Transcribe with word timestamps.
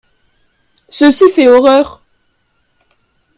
Ceci 0.89 1.29
fait 1.29 1.47
horreur. 1.47 2.01